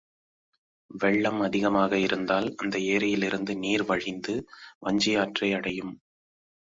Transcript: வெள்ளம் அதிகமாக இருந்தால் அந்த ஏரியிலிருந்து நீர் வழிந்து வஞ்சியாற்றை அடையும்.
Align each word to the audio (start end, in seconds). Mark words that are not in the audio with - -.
வெள்ளம் 0.91 1.39
அதிகமாக 1.39 1.97
இருந்தால் 1.97 2.55
அந்த 2.55 2.79
ஏரியிலிருந்து 2.79 3.55
நீர் 3.55 3.83
வழிந்து 3.83 4.35
வஞ்சியாற்றை 4.79 5.53
அடையும். 5.55 5.93